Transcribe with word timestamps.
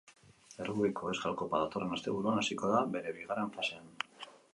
Errugbiko 0.61 1.09
euskal 1.09 1.35
kopa 1.41 1.59
datorren 1.63 1.93
asteburuan 1.97 2.39
hasiko 2.43 2.71
da 2.73 2.79
bere 2.97 3.13
bigarren 3.19 3.53
fasean. 3.59 3.93